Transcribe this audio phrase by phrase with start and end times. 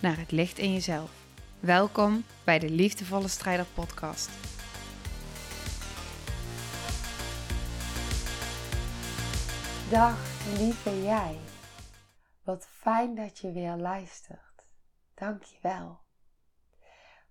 [0.00, 1.26] naar het licht in jezelf.
[1.60, 4.30] Welkom bij de Liefdevolle Strijder Podcast.
[9.90, 10.18] Dag
[10.58, 11.38] lieve jij.
[12.44, 14.64] Wat fijn dat je weer luistert.
[15.14, 15.98] Dank je wel.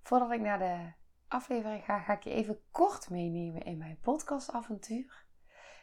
[0.01, 0.91] Voordat ik naar de
[1.27, 5.25] aflevering ga, ga ik je even kort meenemen in mijn podcastavontuur.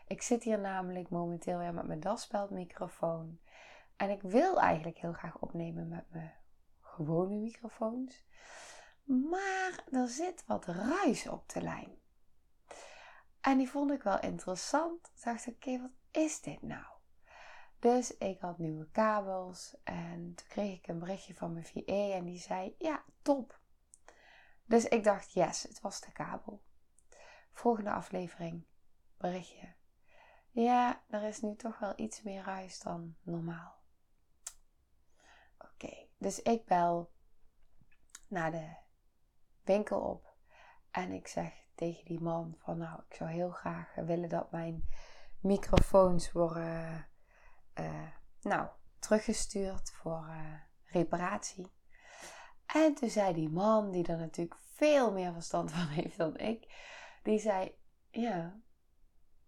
[0.07, 3.39] Ik zit hier namelijk momenteel weer met mijn daspeldmicrofoon.
[3.97, 6.33] En ik wil eigenlijk heel graag opnemen met mijn
[6.97, 8.25] gewone microfoons.
[9.05, 11.99] Maar er zit wat ruis op de lijn.
[13.41, 15.03] En die vond ik wel interessant.
[15.03, 16.85] Toen dacht ik, oké, wat is dit nou?
[17.79, 22.25] Dus ik had nieuwe kabels en toen kreeg ik een berichtje van mijn VA en
[22.25, 23.61] die zei, ja, top.
[24.65, 26.63] Dus ik dacht, yes, het was de kabel.
[27.53, 28.67] Volgende aflevering,
[29.17, 29.75] berichtje.
[30.51, 33.75] Ja, er is nu toch wel iets meer ruis dan normaal.
[35.59, 37.11] Oké, dus ik bel
[38.29, 38.77] naar de
[39.65, 40.35] winkel op
[40.91, 44.89] en ik zeg tegen die man van nou, ik zou heel graag willen dat mijn
[45.41, 47.09] microfoons worden
[47.75, 48.09] uh,
[48.41, 50.53] nou, teruggestuurd voor uh,
[50.85, 51.73] reparatie.
[52.67, 56.75] En toen zei die man, die er natuurlijk veel meer verstand van heeft dan ik,
[57.23, 57.79] die zei:
[58.11, 58.61] Ja,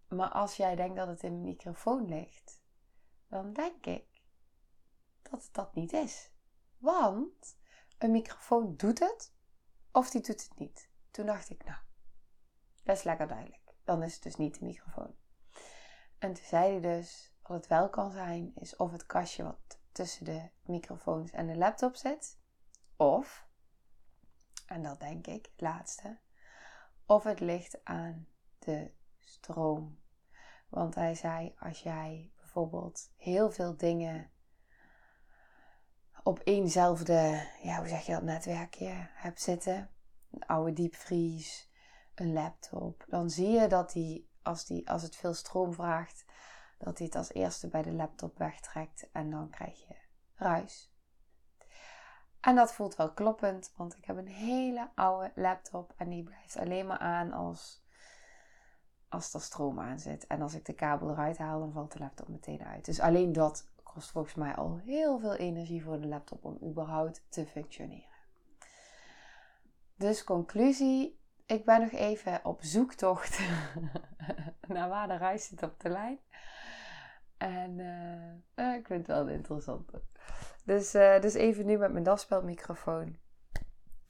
[0.07, 2.61] maar als jij denkt dat het in een microfoon ligt,
[3.27, 4.05] dan denk ik
[5.21, 6.31] dat het dat niet is.
[6.79, 7.57] Want
[7.97, 9.33] een microfoon doet het
[9.91, 10.89] of die doet het niet.
[11.11, 11.79] Toen dacht ik, nou,
[12.83, 13.73] is lekker duidelijk.
[13.83, 15.15] Dan is het dus niet de microfoon.
[16.17, 19.79] En toen zei hij dus, wat het wel kan zijn, is of het kastje wat
[19.91, 22.39] tussen de microfoons en de laptop zit.
[22.95, 23.47] Of,
[24.65, 26.19] en dat denk ik, het laatste,
[27.05, 28.27] of het ligt aan
[28.59, 29.99] de stroom.
[30.69, 34.31] Want hij zei, als jij bijvoorbeeld heel veel dingen
[36.23, 39.89] op éénzelfde, ja, hoe zeg je dat, netwerkje hebt zitten,
[40.31, 41.69] een oude diepvries,
[42.15, 46.25] een laptop, dan zie je dat die als, die, als het veel stroom vraagt,
[46.77, 49.95] dat hij het als eerste bij de laptop wegtrekt en dan krijg je
[50.35, 50.93] ruis.
[52.39, 56.57] En dat voelt wel kloppend, want ik heb een hele oude laptop en die blijft
[56.57, 57.83] alleen maar aan als,
[59.09, 60.27] als er stroom aan zit.
[60.27, 62.85] En als ik de kabel eruit haal, dan valt de laptop meteen uit.
[62.85, 63.67] Dus alleen dat
[63.99, 68.17] kost volgens mij al heel veel energie voor de laptop om überhaupt te functioneren.
[69.95, 73.39] Dus conclusie, ik ben nog even op zoektocht
[74.67, 76.19] naar waar de reis zit op de lijn.
[77.37, 77.79] En
[78.55, 79.91] uh, ik vind het wel interessant.
[80.65, 83.17] Dus, uh, dus even nu met mijn daspeldmicrofoon.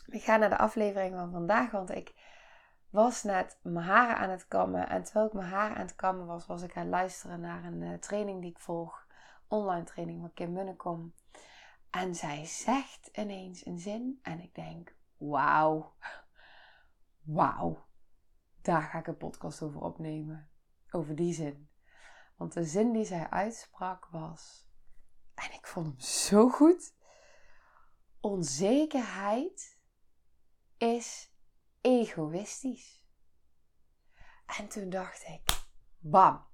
[0.05, 2.13] Ik ga naar de aflevering van vandaag, want ik
[2.89, 4.89] was net mijn haren aan het kammen.
[4.89, 7.63] En terwijl ik mijn haren aan het kammen was, was ik aan het luisteren naar
[7.63, 9.07] een training die ik volg.
[9.49, 11.13] Online training van Kim Munnekom.
[11.89, 15.93] En zij zegt ineens een zin en ik denk, wauw,
[17.21, 17.85] wauw.
[18.61, 20.49] Daar ga ik een podcast over opnemen.
[20.91, 21.69] Over die zin.
[22.35, 24.67] Want de zin die zij uitsprak was,
[25.35, 26.93] en ik vond hem zo goed.
[28.19, 29.79] Onzekerheid
[30.77, 31.33] is
[31.81, 33.03] egoïstisch.
[34.45, 35.65] En toen dacht ik,
[35.97, 36.45] bam,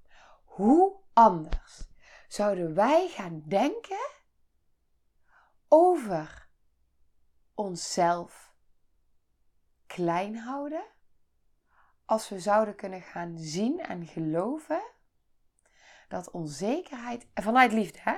[0.44, 1.88] hoe anders
[2.28, 4.10] zouden wij gaan denken
[5.68, 6.48] over
[7.54, 8.54] onszelf
[9.86, 10.84] klein houden
[12.04, 14.82] als we zouden kunnen gaan zien en geloven
[16.08, 18.16] dat onzekerheid, vanuit liefde hè,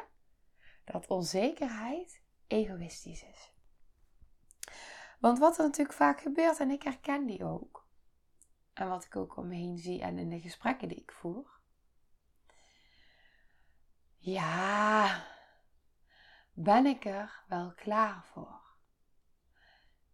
[0.85, 3.53] dat onzekerheid egoïstisch is.
[5.19, 7.87] Want wat er natuurlijk vaak gebeurt, en ik herken die ook,
[8.73, 11.57] en wat ik ook om me heen zie en in de gesprekken die ik voer.
[14.19, 15.25] Ja,
[16.53, 18.61] ben ik er wel klaar voor?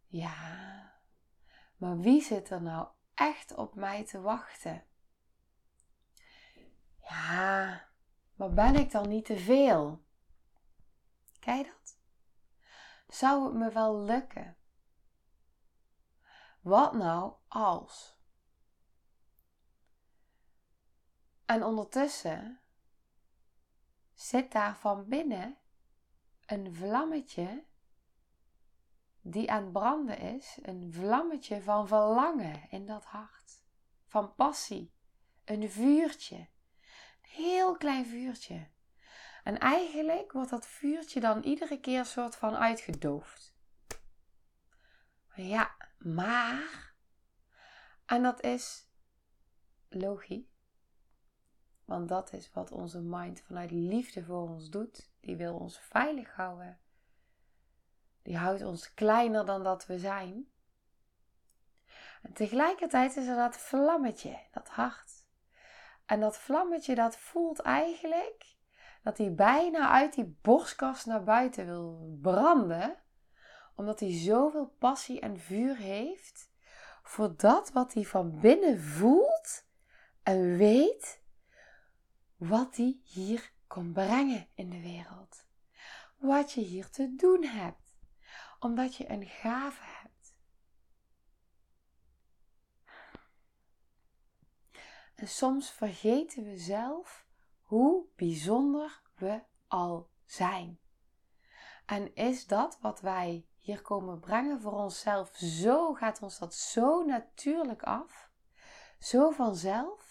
[0.07, 0.93] Ja,
[1.77, 4.85] maar wie zit er nou echt op mij te wachten?
[7.03, 7.89] Ja,
[8.35, 10.05] maar ben ik dan niet te veel?
[11.41, 11.99] Kijk dat?
[13.09, 14.57] Zou het me wel lukken?
[16.61, 18.19] Wat nou als?
[21.47, 22.61] En ondertussen
[24.25, 25.57] zit daar van binnen
[26.47, 27.65] een vlammetje
[29.21, 33.65] die aan het branden is, een vlammetje van verlangen in dat hart,
[34.07, 34.95] van passie,
[35.45, 36.49] een vuurtje, een
[37.31, 38.71] heel klein vuurtje.
[39.43, 43.57] En eigenlijk wordt dat vuurtje dan iedere keer soort van uitgedoofd.
[45.35, 46.95] Ja, maar.
[48.07, 48.89] En dat is
[49.89, 50.54] logisch.
[51.85, 55.11] Want dat is wat onze mind vanuit liefde voor ons doet.
[55.21, 56.79] Die wil ons veilig houden.
[58.23, 60.49] Die houdt ons kleiner dan dat we zijn.
[62.23, 65.13] En tegelijkertijd is er dat vlammetje, dat hart.
[66.07, 68.57] En dat vlammetje dat voelt eigenlijk
[69.03, 72.97] dat hij bijna uit die borstkast naar buiten wil branden.
[73.75, 76.51] Omdat hij zoveel passie en vuur heeft
[77.03, 79.65] voor dat wat hij van binnen voelt
[80.23, 81.23] en weet
[82.49, 85.47] wat hij hier komt brengen in de wereld.
[86.17, 87.95] Wat je hier te doen hebt.
[88.59, 90.35] Omdat je een gave hebt.
[95.15, 97.27] En soms vergeten we zelf
[97.63, 100.79] hoe bijzonder we al zijn.
[101.87, 107.05] En is dat wat wij hier komen brengen voor onszelf, zo gaat ons dat zo
[107.05, 108.31] natuurlijk af,
[108.99, 110.04] zo vanzelf,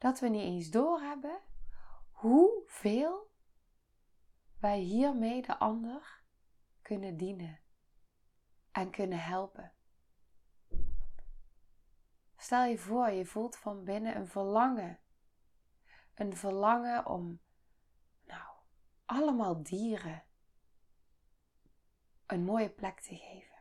[0.00, 1.40] dat we niet eens doorhebben
[2.10, 3.30] hoeveel
[4.58, 6.22] wij hiermee de ander
[6.82, 7.60] kunnen dienen
[8.72, 9.72] en kunnen helpen.
[12.36, 14.98] Stel je voor, je voelt van binnen een verlangen.
[16.14, 17.40] Een verlangen om,
[18.26, 18.54] nou,
[19.04, 20.24] allemaal dieren
[22.26, 23.58] een mooie plek te geven.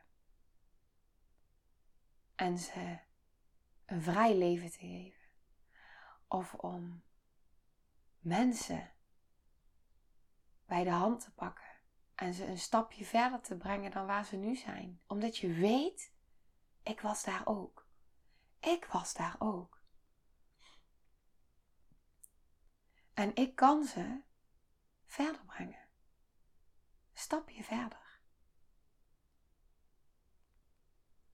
[2.35, 2.99] En ze
[3.85, 5.18] een vrij leven te geven.
[6.29, 7.03] Of om
[8.19, 8.91] mensen
[10.65, 11.69] bij de hand te pakken
[12.15, 15.01] en ze een stapje verder te brengen dan waar ze nu zijn.
[15.07, 16.13] Omdat je weet,
[16.83, 17.87] ik was daar ook.
[18.59, 19.81] Ik was daar ook.
[23.13, 24.21] En ik kan ze
[25.05, 25.87] verder brengen.
[27.13, 28.19] Stapje verder.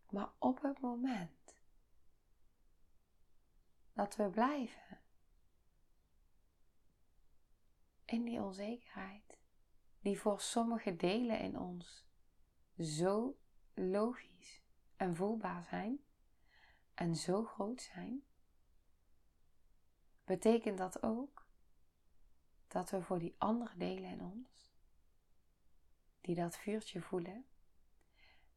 [0.10, 1.55] Maar op het moment
[3.96, 5.00] dat we blijven
[8.06, 9.38] in die onzekerheid,
[10.00, 12.06] die voor sommige delen in ons
[12.78, 13.38] zo
[13.74, 14.64] logisch
[14.96, 16.00] en voelbaar zijn
[16.94, 18.24] en zo groot zijn,
[20.24, 21.48] betekent dat ook
[22.68, 24.74] dat we voor die andere delen in ons,
[26.22, 27.46] die dat vuurtje voelen,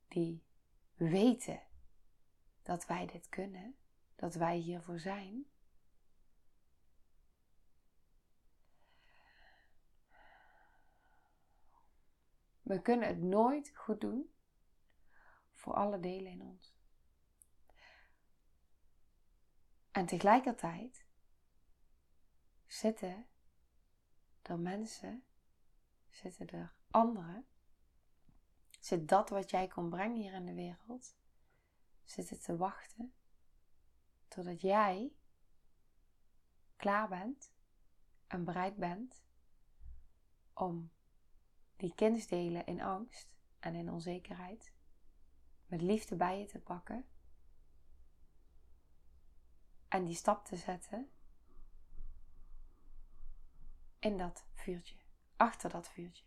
[0.08, 0.44] die
[0.94, 1.62] weten
[2.62, 3.77] dat wij dit kunnen,
[4.18, 5.46] dat wij hiervoor zijn,
[12.62, 14.30] We kunnen het nooit goed doen
[15.52, 16.76] voor alle delen in ons.
[19.90, 21.06] En tegelijkertijd
[22.66, 23.26] zitten
[24.42, 25.24] er mensen,
[26.10, 27.46] zitten er anderen,
[28.80, 31.16] zit dat wat jij kon brengen hier in de wereld,
[32.04, 33.17] zitten te wachten
[34.28, 35.12] totdat jij
[36.76, 37.52] klaar bent
[38.26, 39.22] en bereid bent
[40.52, 40.90] om
[41.76, 44.72] die kennisdelen in angst en in onzekerheid
[45.66, 47.06] met liefde bij je te pakken
[49.88, 51.10] en die stap te zetten
[53.98, 54.96] in dat vuurtje,
[55.36, 56.24] achter dat vuurtje,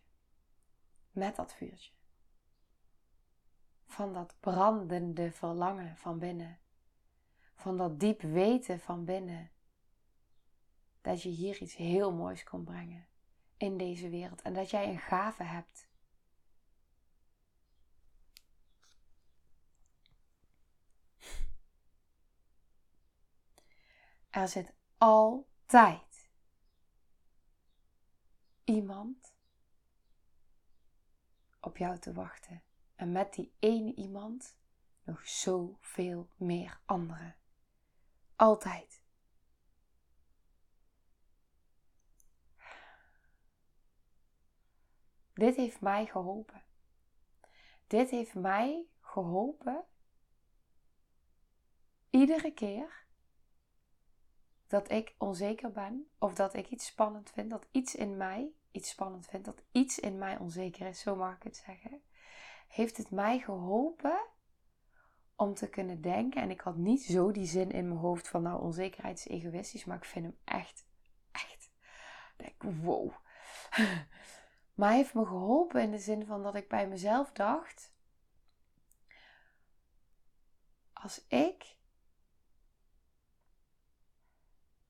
[1.10, 1.92] met dat vuurtje.
[3.86, 6.58] Van dat brandende verlangen van binnen,
[7.54, 9.50] van dat diep weten van binnen,
[11.00, 13.06] dat je hier iets heel moois kon brengen
[13.56, 15.90] in deze wereld en dat jij een gave hebt.
[24.30, 26.30] Er zit altijd
[28.64, 29.34] iemand
[31.60, 32.62] op jou te wachten.
[32.94, 34.56] En met die ene iemand
[35.02, 37.36] nog zoveel meer anderen.
[38.42, 39.02] Altijd.
[45.34, 46.62] Dit heeft mij geholpen.
[47.86, 49.84] Dit heeft mij geholpen
[52.10, 53.04] iedere keer
[54.66, 58.90] dat ik onzeker ben of dat ik iets spannend vind, dat iets in mij iets
[58.90, 62.02] spannend vindt, dat iets in mij onzeker is, zo mag ik het zeggen,
[62.68, 64.31] heeft het mij geholpen
[65.36, 66.42] om te kunnen denken.
[66.42, 69.84] En ik had niet zo die zin in mijn hoofd van nou onzekerheid is egoïstisch,
[69.84, 70.86] maar ik vind hem echt,
[71.32, 71.70] echt.
[72.36, 73.10] Denk, wow.
[74.74, 77.92] maar hij heeft me geholpen in de zin van dat ik bij mezelf dacht:
[80.92, 81.76] als ik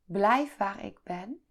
[0.05, 1.45] blijf waar ik ben,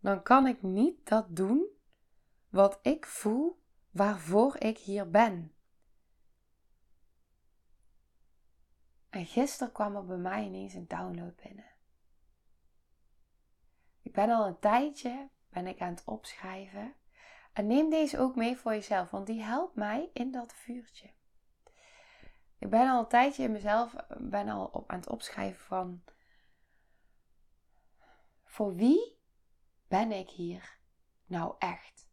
[0.00, 1.66] dan kan ik niet dat doen
[2.48, 3.61] wat ik voel
[3.92, 5.54] waarvoor ik hier ben.
[9.10, 11.70] En gisteren kwam er bij mij ineens een download binnen.
[14.02, 16.94] Ik ben al een tijdje ben ik aan het opschrijven.
[17.52, 21.10] En neem deze ook mee voor jezelf, want die helpt mij in dat vuurtje.
[22.58, 26.02] Ik ben al een tijdje in mezelf ben al op, aan het opschrijven van
[28.44, 29.18] voor wie
[29.88, 30.78] ben ik hier
[31.26, 32.10] nou echt?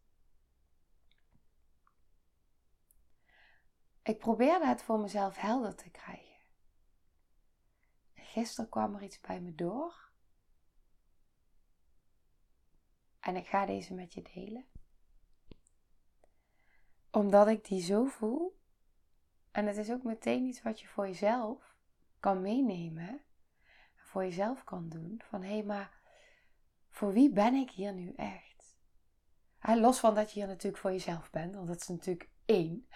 [4.02, 6.40] Ik probeerde het voor mezelf helder te krijgen.
[8.14, 10.08] Gisteren kwam er iets bij me door.
[13.20, 14.64] En ik ga deze met je delen.
[17.10, 18.58] Omdat ik die zo voel.
[19.50, 21.76] En het is ook meteen iets wat je voor jezelf
[22.20, 23.20] kan meenemen.
[23.96, 25.22] Voor jezelf kan doen.
[25.24, 26.00] Van hé, hey, maar
[26.88, 28.48] voor wie ben ik hier nu echt?
[29.60, 31.54] los van dat je hier natuurlijk voor jezelf bent.
[31.54, 32.86] Want dat is natuurlijk één.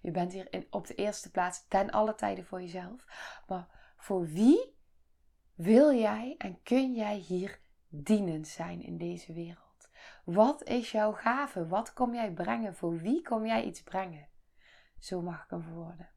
[0.00, 3.04] Je bent hier in, op de eerste plaats ten alle tijden voor jezelf.
[3.48, 4.76] Maar voor wie
[5.54, 9.88] wil jij en kun jij hier dienend zijn in deze wereld?
[10.24, 11.66] Wat is jouw gave?
[11.66, 12.74] Wat kom jij brengen?
[12.74, 14.28] Voor wie kom jij iets brengen?
[14.98, 16.10] Zo mag ik hem verwoorden.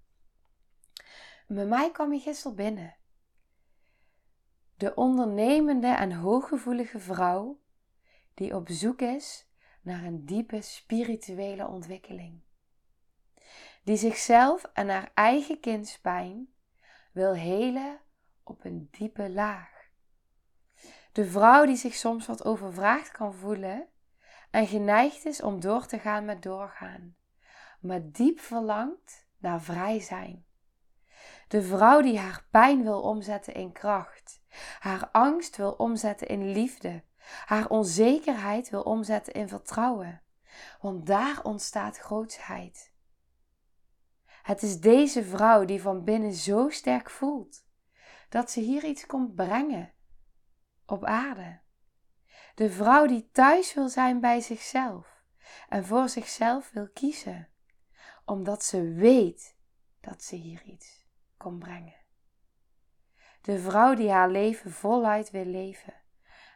[1.48, 2.96] Bij mij kwam je gisteren binnen.
[4.76, 7.60] De ondernemende en hooggevoelige vrouw
[8.34, 9.48] die op zoek is
[9.82, 12.42] naar een diepe spirituele ontwikkeling.
[13.88, 16.48] Die zichzelf en haar eigen kindspijn
[17.12, 18.00] wil helen
[18.44, 19.70] op een diepe laag.
[21.12, 23.88] De vrouw die zich soms wat overvraagd kan voelen
[24.52, 27.16] en geneigd is om door te gaan met doorgaan,
[27.80, 30.46] maar diep verlangt naar vrij zijn.
[31.48, 34.42] De vrouw die haar pijn wil omzetten in kracht,
[34.80, 37.04] haar angst wil omzetten in liefde,
[37.46, 40.22] haar onzekerheid wil omzetten in vertrouwen,
[40.82, 42.96] want daar ontstaat grootsheid.
[44.48, 47.66] Het is deze vrouw die van binnen zo sterk voelt
[48.30, 49.94] dat ze hier iets komt brengen
[50.86, 51.60] op aarde.
[52.56, 55.24] De vrouw die thuis wil zijn bij zichzelf
[55.70, 57.50] en voor zichzelf wil kiezen,
[58.26, 59.58] omdat ze weet
[60.00, 62.06] dat ze hier iets kon brengen.
[63.42, 65.94] De vrouw die haar leven voluit wil leven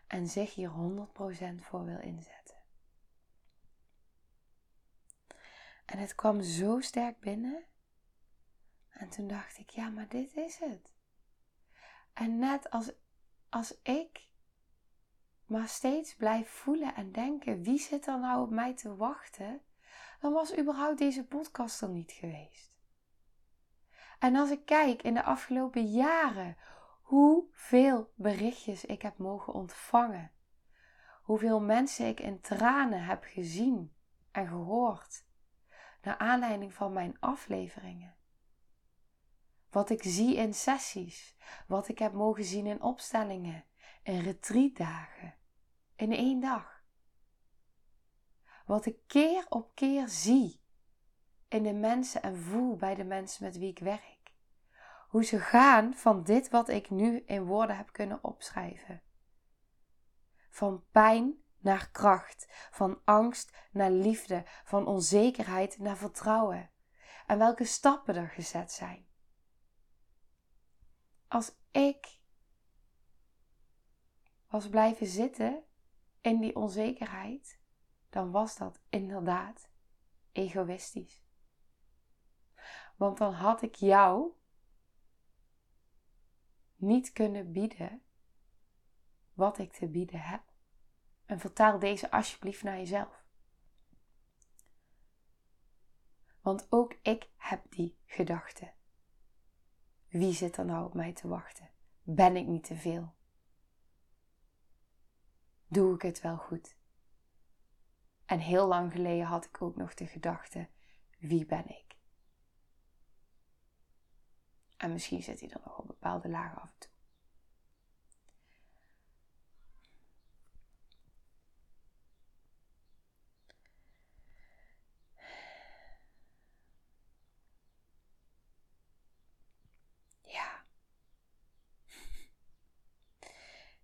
[0.07, 0.73] en zich hier 100%
[1.61, 2.57] voor wil inzetten.
[5.85, 7.69] En het kwam zo sterk binnen.
[9.01, 10.93] En toen dacht ik, ja, maar dit is het.
[12.13, 12.91] En net als,
[13.49, 14.29] als ik
[15.45, 19.61] maar steeds blijf voelen en denken: wie zit er nou op mij te wachten?
[20.19, 22.71] Dan was überhaupt deze podcast er niet geweest.
[24.19, 26.57] En als ik kijk in de afgelopen jaren
[27.01, 30.31] hoeveel berichtjes ik heb mogen ontvangen,
[31.21, 33.95] hoeveel mensen ik in tranen heb gezien
[34.31, 35.25] en gehoord,
[36.01, 38.19] naar aanleiding van mijn afleveringen.
[39.71, 41.35] Wat ik zie in sessies,
[41.67, 43.65] wat ik heb mogen zien in opstellingen,
[44.03, 45.35] in retreatdagen,
[45.95, 46.83] in één dag.
[48.65, 50.61] Wat ik keer op keer zie
[51.47, 54.33] in de mensen en voel bij de mensen met wie ik werk.
[55.07, 59.01] Hoe ze gaan van dit wat ik nu in woorden heb kunnen opschrijven.
[60.49, 66.69] Van pijn naar kracht, van angst naar liefde, van onzekerheid naar vertrouwen.
[67.27, 69.09] En welke stappen er gezet zijn.
[71.31, 72.19] Als ik
[74.47, 75.63] was blijven zitten
[76.21, 77.59] in die onzekerheid,
[78.09, 79.69] dan was dat inderdaad
[80.31, 81.23] egoïstisch.
[82.95, 84.31] Want dan had ik jou
[86.75, 88.01] niet kunnen bieden
[89.33, 90.43] wat ik te bieden heb.
[91.25, 93.23] En vertaal deze alsjeblieft naar jezelf.
[96.41, 98.79] Want ook ik heb die gedachte.
[100.11, 101.69] Wie zit er nou op mij te wachten?
[102.03, 103.13] Ben ik niet te veel?
[105.71, 106.75] doe ik het wel goed?
[108.25, 110.67] En heel lang geleden had ik ook nog de gedachte:
[111.19, 111.95] wie ben ik?
[114.77, 116.90] En misschien zit hij er nog op bepaalde lagen af en toe.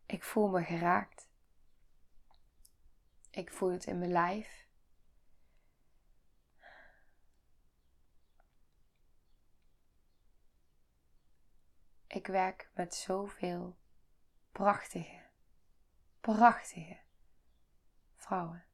[0.07, 1.27] Ik voel me geraakt.
[3.29, 4.67] Ik voel het in mijn lijf.
[12.07, 13.77] Ik werk met zoveel
[14.51, 15.21] prachtige,
[16.19, 16.99] prachtige
[18.15, 18.65] vrouwen.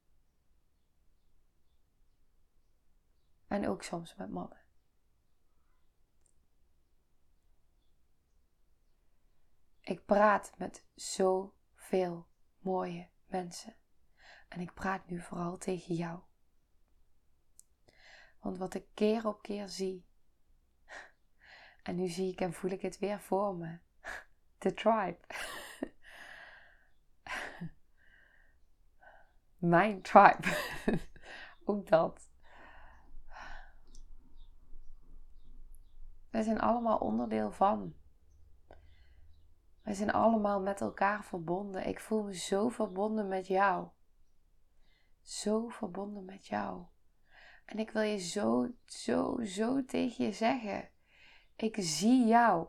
[3.47, 4.62] En ook soms met mannen.
[9.83, 12.27] Ik praat met zoveel
[12.59, 13.75] mooie mensen.
[14.47, 16.19] En ik praat nu vooral tegen jou.
[18.39, 20.05] Want wat ik keer op keer zie,
[21.83, 23.79] en nu zie ik en voel ik het weer voor me,
[24.57, 25.19] de tribe.
[29.57, 30.57] Mijn tribe.
[31.63, 32.29] Ook dat.
[36.29, 37.95] We zijn allemaal onderdeel van.
[39.83, 41.87] We zijn allemaal met elkaar verbonden.
[41.87, 43.87] Ik voel me zo verbonden met jou.
[45.21, 46.85] Zo verbonden met jou.
[47.65, 50.89] En ik wil je zo, zo, zo tegen je zeggen.
[51.55, 52.67] Ik zie jou.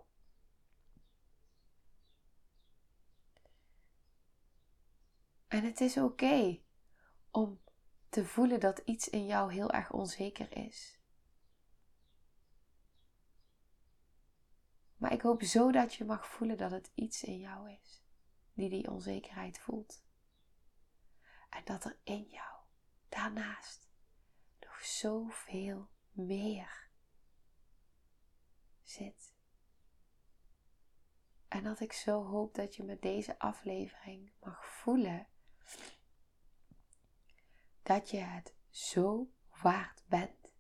[5.49, 6.61] En het is oké
[7.31, 7.61] om
[8.09, 11.04] te voelen dat iets in jou heel erg onzeker is.
[15.05, 18.03] Maar ik hoop zo dat je mag voelen dat het iets in jou is
[18.53, 20.05] die die onzekerheid voelt.
[21.49, 22.59] En dat er in jou
[23.09, 23.89] daarnaast
[24.61, 26.89] nog zoveel meer
[28.83, 29.35] zit.
[31.49, 35.27] En dat ik zo hoop dat je met deze aflevering mag voelen
[37.83, 39.31] dat je het zo
[39.63, 40.55] waard bent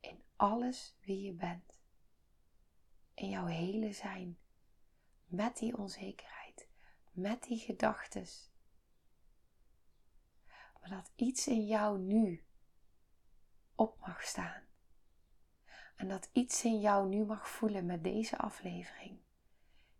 [0.00, 1.71] in alles wie je bent.
[3.14, 4.38] In jouw hele zijn.
[5.24, 6.68] Met die onzekerheid,
[7.12, 8.50] met die gedachtes.
[10.80, 12.44] Maar dat iets in jou nu
[13.74, 14.62] op mag staan.
[15.96, 19.18] En dat iets in jou nu mag voelen met deze aflevering.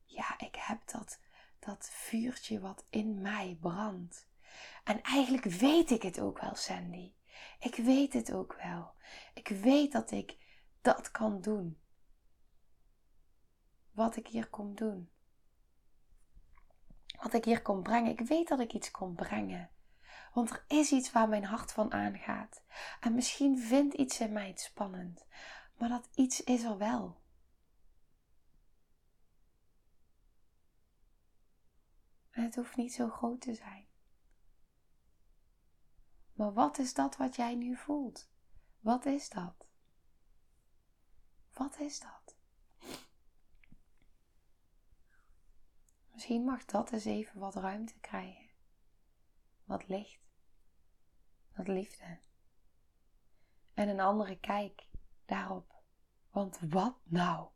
[0.04, 1.20] Ja, ik heb dat,
[1.58, 4.26] dat vuurtje wat in mij brandt.
[4.84, 7.12] En eigenlijk weet ik het ook wel, Sandy.
[7.58, 8.92] Ik weet het ook wel.
[9.34, 10.36] Ik weet dat ik
[10.80, 11.81] dat kan doen.
[13.92, 15.10] Wat ik hier kom doen.
[17.22, 18.10] Wat ik hier kom brengen.
[18.10, 19.70] Ik weet dat ik iets kom brengen.
[20.32, 22.62] Want er is iets waar mijn hart van aangaat.
[23.00, 25.26] En misschien vindt iets in mij het spannend.
[25.78, 27.20] Maar dat iets is er wel.
[32.30, 33.86] En het hoeft niet zo groot te zijn.
[36.32, 38.30] Maar wat is dat wat jij nu voelt?
[38.80, 39.66] Wat is dat?
[41.52, 42.31] Wat is dat?
[46.12, 48.50] Misschien mag dat eens even wat ruimte krijgen.
[49.64, 50.20] Wat licht.
[51.56, 52.18] Wat liefde.
[53.74, 54.86] En een andere kijk
[55.24, 55.82] daarop.
[56.30, 57.48] Want wat nou,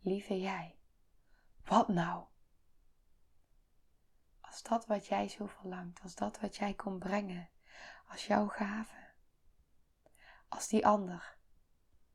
[0.00, 0.78] lieve jij?
[1.64, 2.24] Wat nou?
[4.40, 7.50] Als dat wat jij zo verlangt, als dat wat jij kon brengen,
[8.08, 9.04] als jouw gave.
[10.48, 11.36] Als die ander,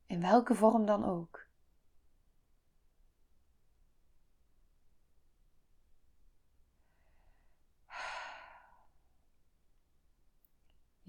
[0.05, 1.47] in welke vorm dan ook.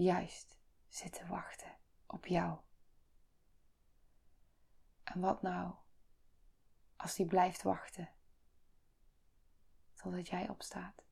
[0.03, 2.59] Juist zitten wachten op jou.
[5.05, 5.75] En wat nou
[6.97, 8.11] als die blijft wachten
[9.95, 11.03] totdat jij opstaat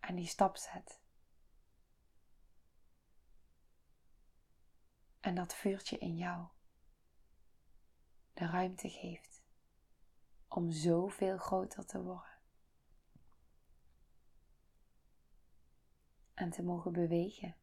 [0.00, 1.02] en die stap zet
[5.22, 6.46] En dat vuurtje in jou
[8.32, 9.42] de ruimte geeft
[10.48, 12.31] om zoveel groter te worden.
[16.42, 17.56] En te mogen bewegen.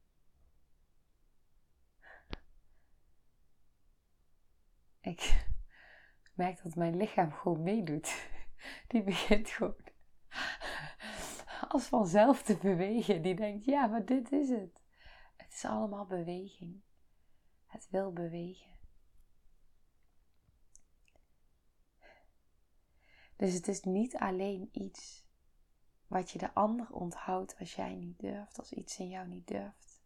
[5.02, 5.46] Ik
[6.34, 8.30] merk dat mijn lichaam gewoon meedoet.
[8.88, 9.76] Die begint gewoon
[11.70, 13.22] als vanzelf te bewegen.
[13.22, 14.82] Die denkt, ja, maar dit is het.
[15.36, 16.82] Het is allemaal beweging
[17.66, 18.78] het wil bewegen.
[23.36, 25.29] Dus het is niet alleen iets
[26.10, 30.02] wat je de ander onthoudt als jij niet durft, als iets in jou niet durft.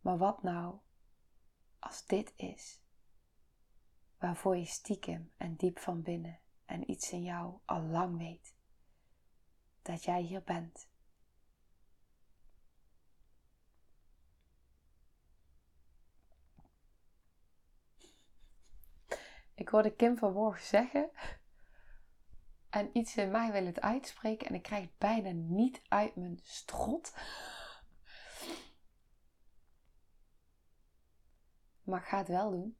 [0.00, 0.78] Maar wat nou
[1.78, 2.80] als dit is
[4.18, 8.54] waarvoor je stiekem en diep van binnen en iets in jou al lang weet
[9.82, 10.90] dat jij hier bent
[19.54, 21.10] Ik hoorde Kim vanmorgen zeggen.
[22.72, 24.46] En iets in mij wil het uitspreken.
[24.46, 27.14] En ik krijg het bijna niet uit mijn strot.
[31.82, 32.76] Maar ik ga het wel doen.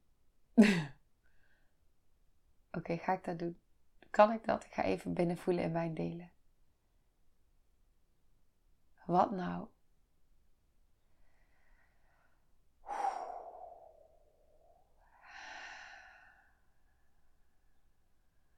[2.77, 3.59] Oké, ga ik dat doen?
[4.09, 4.63] Kan ik dat?
[4.65, 6.31] Ik ga even binnenvoelen in mijn delen.
[9.05, 9.67] Wat nou?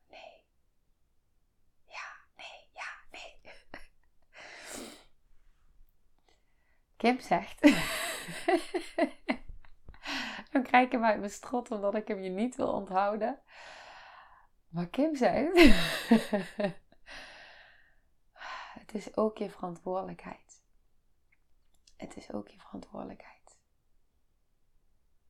[0.09, 0.43] Nee.
[1.87, 3.39] Ja, nee, ja, nee.
[7.05, 7.61] Kim zegt.
[10.51, 13.39] Dan krijg ik hem uit mijn strot omdat ik hem je niet wil onthouden.
[14.67, 15.59] Maar Kim zegt.
[18.79, 20.63] het is ook je verantwoordelijkheid.
[21.97, 23.57] Het is ook je verantwoordelijkheid.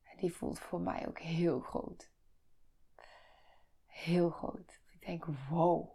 [0.02, 2.10] En die voelt voor mij ook heel groot.
[3.86, 4.80] Heel groot.
[4.90, 5.90] Ik denk, wow.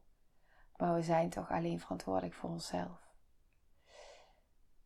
[0.78, 3.11] Maar we zijn toch alleen verantwoordelijk voor onszelf.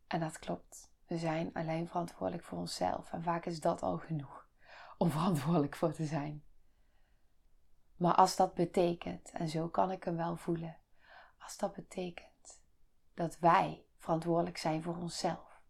[0.06, 0.90] En dat klopt.
[1.06, 3.12] We zijn alleen verantwoordelijk voor onszelf.
[3.12, 4.48] En vaak is dat al genoeg
[4.98, 6.44] om verantwoordelijk voor te zijn.
[7.96, 10.76] Maar als dat betekent, en zo kan ik hem wel voelen,
[11.38, 12.60] als dat betekent
[13.14, 15.60] dat wij verantwoordelijk zijn voor onszelf.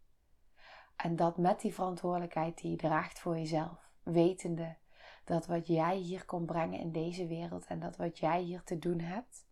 [0.95, 4.77] En dat met die verantwoordelijkheid die je draagt voor jezelf, wetende
[5.23, 8.79] dat wat jij hier komt brengen in deze wereld en dat wat jij hier te
[8.79, 9.45] doen hebt,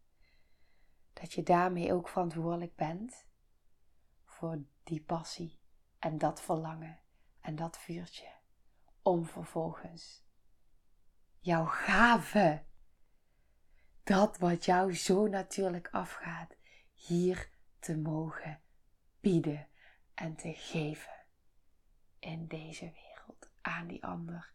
[1.13, 3.25] dat je daarmee ook verantwoordelijk bent
[4.25, 5.59] voor die passie
[5.99, 6.99] en dat verlangen
[7.39, 8.33] en dat vuurtje.
[9.01, 10.23] Om vervolgens
[11.39, 12.63] jouw gave,
[14.03, 16.55] dat wat jou zo natuurlijk afgaat,
[16.93, 18.61] hier te mogen
[19.19, 19.67] bieden
[20.13, 21.25] en te geven
[22.19, 24.53] in deze wereld aan die ander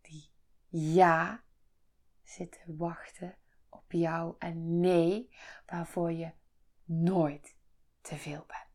[0.00, 0.30] die
[0.68, 1.44] ja
[2.22, 3.36] zit te wachten
[3.68, 5.30] op jou en nee
[5.66, 6.32] waarvoor je
[6.84, 7.56] nooit
[8.00, 8.71] te veel bent.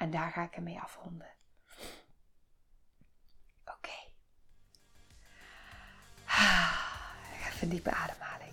[0.00, 1.26] En daar ga ik ermee afronden.
[3.60, 3.72] Oké.
[3.76, 4.12] Okay.
[7.48, 8.52] Even een diepe ademhaling.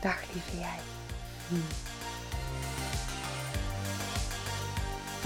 [0.00, 0.78] Dag lieve jij.
[1.48, 1.54] Hm.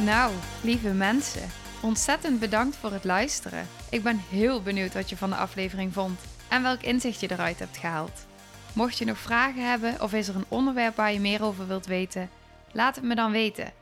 [0.04, 1.48] Nou, lieve mensen,
[1.82, 3.68] ontzettend bedankt voor het luisteren.
[3.90, 7.58] Ik ben heel benieuwd wat je van de aflevering vond en welk inzicht je eruit
[7.58, 8.26] hebt gehaald.
[8.72, 11.86] Mocht je nog vragen hebben of is er een onderwerp waar je meer over wilt
[11.86, 12.30] weten,
[12.72, 13.81] laat het me dan weten.